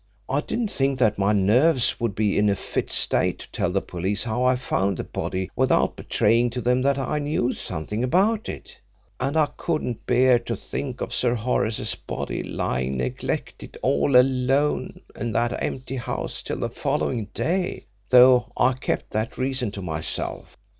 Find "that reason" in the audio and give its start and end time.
19.11-19.69